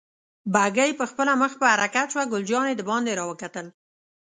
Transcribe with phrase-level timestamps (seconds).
[0.53, 3.67] بګۍ پخپله مخ په حرکت شوه، ګل جانې دباندې را وکتل.